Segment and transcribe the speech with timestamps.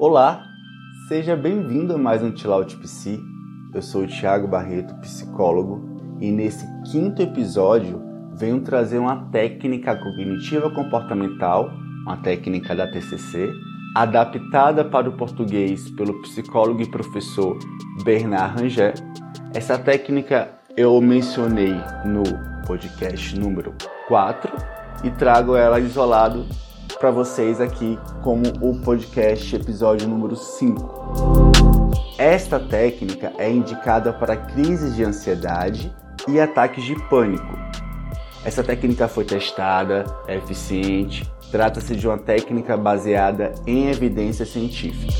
[0.00, 0.46] Olá,
[1.08, 3.20] seja bem-vindo a mais um Out Psi.
[3.74, 8.00] Eu sou o Thiago Barreto, psicólogo, e nesse quinto episódio
[8.32, 11.68] venho trazer uma técnica cognitiva comportamental,
[12.06, 13.50] uma técnica da TCC,
[13.96, 17.58] adaptada para o português pelo psicólogo e professor
[18.04, 18.94] Bernard Ranger.
[19.52, 21.74] Essa técnica eu mencionei
[22.04, 22.22] no
[22.68, 23.74] podcast número
[24.06, 24.48] 4
[25.02, 26.46] e trago ela isolado
[26.98, 31.52] para vocês aqui como o podcast episódio número 5.
[32.18, 35.94] Esta técnica é indicada para crises de ansiedade
[36.26, 37.56] e ataques de pânico.
[38.44, 45.12] Essa técnica foi testada, é eficiente, trata-se de uma técnica baseada em evidência científica.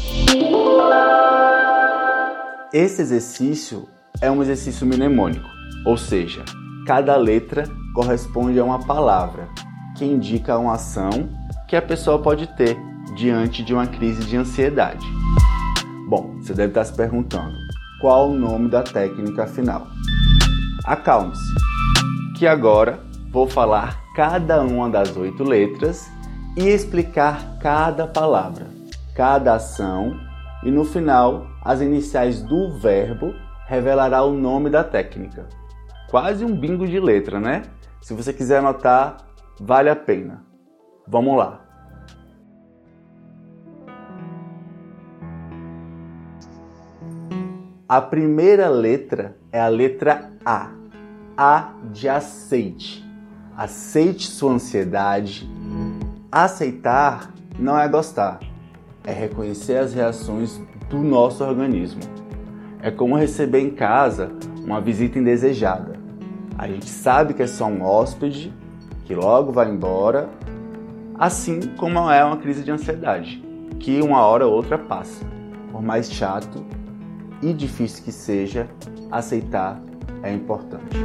[2.72, 3.88] Esse exercício
[4.20, 5.48] é um exercício mnemônico,
[5.86, 6.44] ou seja,
[6.84, 7.64] cada letra
[7.94, 9.48] corresponde a uma palavra
[9.96, 11.37] que indica uma ação
[11.68, 12.78] que a pessoa pode ter
[13.14, 15.06] diante de uma crise de ansiedade.
[16.08, 17.54] Bom, você deve estar se perguntando
[18.00, 19.86] qual o nome da técnica final.
[20.86, 21.52] Acalme-se,
[22.38, 26.10] que agora vou falar cada uma das oito letras
[26.56, 28.66] e explicar cada palavra,
[29.14, 30.18] cada ação
[30.64, 33.34] e no final as iniciais do verbo
[33.66, 35.46] revelará o nome da técnica.
[36.08, 37.62] Quase um bingo de letra, né?
[38.00, 39.18] Se você quiser anotar,
[39.60, 40.47] vale a pena.
[41.10, 41.60] Vamos lá.
[47.88, 50.70] A primeira letra é a letra A.
[51.34, 53.02] A de aceite.
[53.56, 55.48] Aceite sua ansiedade.
[56.30, 58.40] Aceitar não é gostar,
[59.02, 62.02] é reconhecer as reações do nosso organismo.
[62.82, 64.30] É como receber em casa
[64.62, 65.98] uma visita indesejada.
[66.58, 68.52] A gente sabe que é só um hóspede
[69.06, 70.28] que logo vai embora,
[71.18, 73.42] assim como é uma crise de ansiedade,
[73.80, 75.26] que uma hora ou outra passa.
[75.72, 76.64] Por mais chato
[77.42, 78.68] e difícil que seja,
[79.10, 79.80] aceitar
[80.22, 80.96] é importante.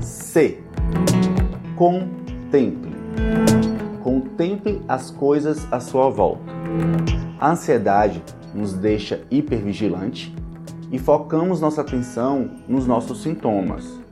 [0.00, 0.60] C.
[1.76, 2.94] Contemple.
[4.02, 6.52] Contemple as coisas à sua volta.
[7.38, 8.22] A ansiedade
[8.54, 10.34] nos deixa hipervigilante
[10.90, 14.03] e focamos nossa atenção nos nossos sintomas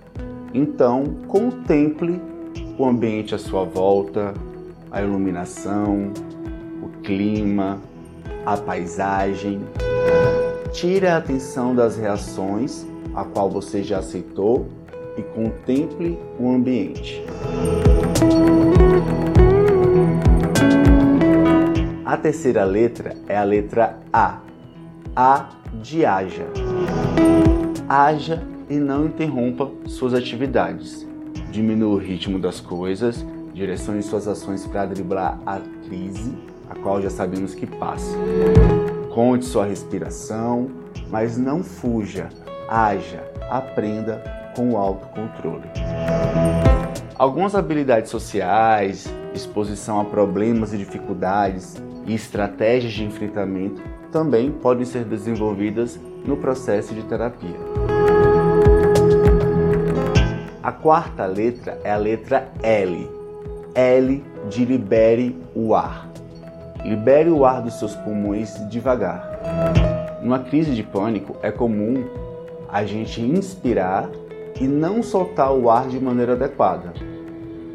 [0.55, 2.21] então, contemple
[2.79, 4.35] o ambiente à sua volta,
[4.91, 6.13] a iluminação,
[6.83, 7.81] o clima,
[8.45, 9.61] a paisagem.
[10.73, 14.69] Tire a atenção das reações a qual você já aceitou
[15.17, 17.23] e contemple o ambiente.
[22.05, 24.41] A terceira letra é a letra A.
[25.17, 25.49] A
[25.83, 26.47] de haja.
[27.89, 28.43] Haja
[28.73, 31.07] e não interrompa suas atividades.
[31.51, 36.33] Diminua o ritmo das coisas, direcione suas ações para driblar a crise,
[36.71, 38.17] a qual já sabemos que passa.
[39.13, 40.71] Conte sua respiração,
[41.11, 42.31] mas não fuja,
[42.67, 44.25] haja, aprenda
[44.57, 45.69] com o autocontrole.
[47.19, 55.05] Algumas habilidades sociais, exposição a problemas e dificuldades e estratégias de enfrentamento também podem ser
[55.05, 57.82] desenvolvidas no processo de terapia.
[60.73, 63.07] A quarta letra é a letra L.
[63.75, 66.09] L de libere o ar.
[66.83, 69.39] Libere o ar dos seus pulmões devagar.
[70.23, 72.03] Numa crise de pânico é comum
[72.71, 74.09] a gente inspirar
[74.59, 76.95] e não soltar o ar de maneira adequada.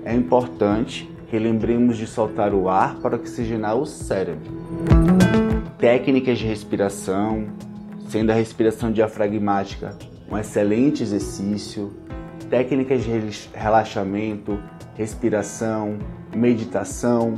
[0.04, 4.52] É importante que lembremos de soltar o ar para oxigenar o cérebro.
[5.78, 7.46] Técnicas de respiração,
[8.10, 9.96] sendo a respiração diafragmática
[10.30, 11.94] um excelente exercício,
[12.50, 13.12] técnicas de
[13.54, 14.60] relaxamento,
[14.96, 15.98] respiração,
[16.36, 17.36] meditação,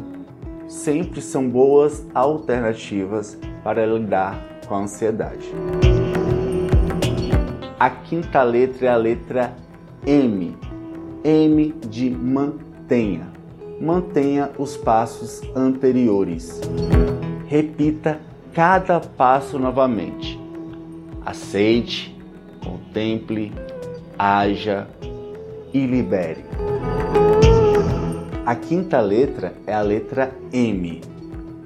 [0.68, 5.52] sempre são boas alternativas para lidar com a ansiedade.
[7.80, 9.54] A quinta letra é a letra
[10.06, 10.56] M.
[11.24, 13.28] M de mantenha.
[13.82, 16.60] Mantenha os passos anteriores.
[17.48, 18.20] Repita
[18.54, 20.40] cada passo novamente.
[21.26, 22.16] Aceite,
[22.62, 23.54] contemple,
[24.18, 24.88] haja
[25.74, 26.44] e libere.
[28.46, 31.02] A quinta letra é a letra M.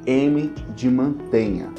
[0.06, 1.70] M de mantenha.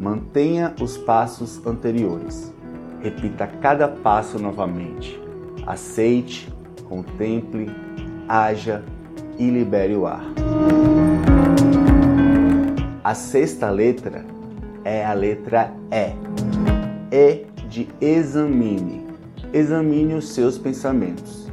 [0.00, 2.52] Mantenha os passos anteriores.
[3.00, 5.20] Repita cada passo novamente.
[5.66, 6.52] Aceite,
[6.88, 7.70] contemple,
[8.28, 8.82] haja
[9.38, 10.24] e libere o ar.
[13.02, 14.24] A sexta letra
[14.82, 16.14] é a letra E.
[17.12, 19.04] E de examine
[19.52, 21.43] examine os seus pensamentos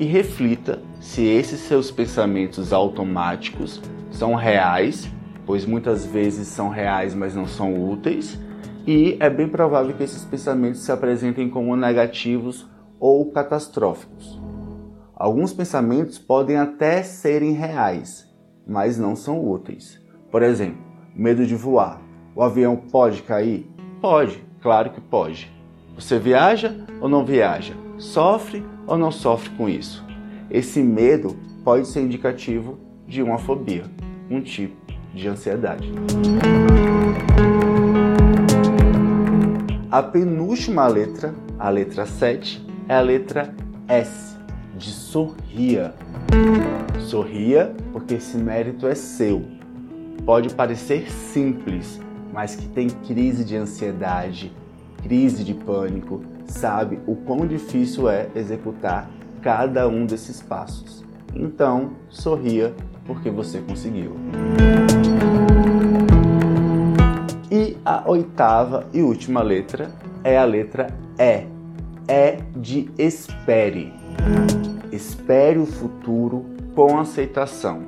[0.00, 5.06] e reflita se esses seus pensamentos automáticos são reais,
[5.44, 8.40] pois muitas vezes são reais, mas não são úteis,
[8.86, 12.66] e é bem provável que esses pensamentos se apresentem como negativos
[12.98, 14.40] ou catastróficos.
[15.14, 18.26] Alguns pensamentos podem até serem reais,
[18.66, 20.00] mas não são úteis.
[20.30, 20.80] Por exemplo,
[21.14, 22.00] medo de voar.
[22.34, 23.70] O avião pode cair?
[24.00, 25.52] Pode, claro que pode.
[25.94, 27.74] Você viaja ou não viaja?
[27.98, 30.04] Sofre ou não sofre com isso?
[30.50, 33.84] Esse medo pode ser indicativo de uma fobia,
[34.30, 34.76] um tipo
[35.14, 35.92] de ansiedade.
[39.90, 43.52] A penúltima letra, a letra 7, é a letra
[43.88, 44.36] S,
[44.76, 45.94] de sorria.
[47.00, 49.42] Sorria porque esse mérito é seu.
[50.24, 52.00] Pode parecer simples,
[52.32, 54.52] mas que tem crise de ansiedade,
[55.02, 59.10] crise de pânico, sabe o quão difícil é executar
[59.42, 61.04] cada um desses passos.
[61.34, 62.74] Então, sorria
[63.06, 64.16] porque você conseguiu.
[67.50, 69.90] E a oitava e última letra
[70.22, 70.88] é a letra
[71.18, 71.46] E.
[72.06, 73.92] É de espere.
[74.92, 77.82] Espere o futuro com aceitação.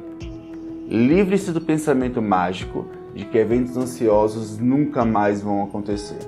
[0.89, 6.19] Livre-se do pensamento mágico de que eventos ansiosos nunca mais vão acontecer.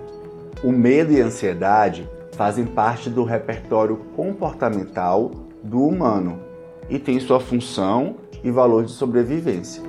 [0.64, 5.30] O medo e a ansiedade fazem parte do repertório comportamental
[5.62, 6.40] do humano
[6.88, 9.82] e têm sua função e valor de sobrevivência.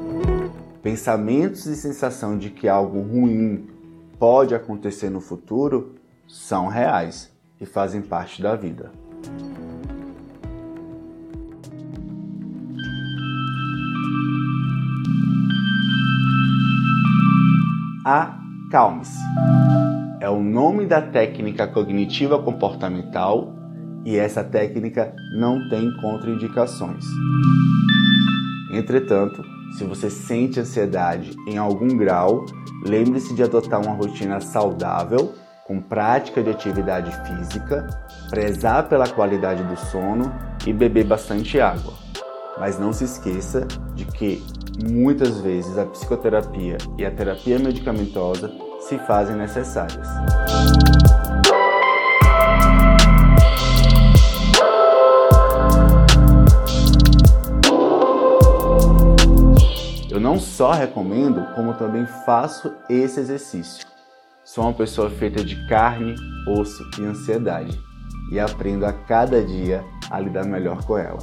[0.83, 3.69] Pensamentos e sensação de que algo ruim
[4.19, 5.95] pode acontecer no futuro
[6.27, 7.31] são reais
[7.61, 8.91] e fazem parte da vida.
[18.03, 19.23] Acalme-se.
[20.25, 23.53] É o nome da técnica cognitiva comportamental
[24.03, 27.05] e essa técnica não tem contraindicações.
[28.71, 29.43] Entretanto,
[29.77, 32.43] se você sente ansiedade em algum grau,
[32.83, 35.35] lembre-se de adotar uma rotina saudável,
[35.67, 37.87] com prática de atividade física,
[38.27, 40.33] prezar pela qualidade do sono
[40.65, 41.93] e beber bastante água.
[42.59, 44.43] Mas não se esqueça de que
[44.89, 50.07] muitas vezes a psicoterapia e a terapia medicamentosa se fazem necessárias.
[60.19, 63.85] não só recomendo, como também faço esse exercício.
[64.43, 66.15] Sou uma pessoa feita de carne,
[66.47, 67.79] osso e ansiedade
[68.31, 71.19] e aprendo a cada dia a lidar melhor com ela.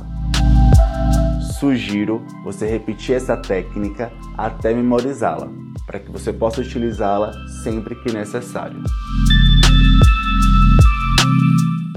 [1.58, 5.48] Sugiro você repetir essa técnica até memorizá-la,
[5.86, 7.32] para que você possa utilizá-la
[7.62, 8.82] sempre que necessário.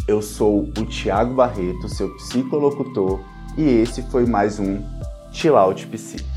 [0.07, 3.19] Eu sou o Tiago Barreto, seu psicolocutor,
[3.57, 4.84] e esse foi mais um
[5.31, 6.34] Chill Out Psi.